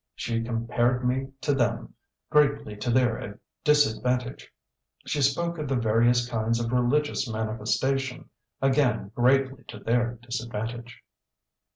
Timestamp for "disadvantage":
3.63-4.51, 10.23-11.03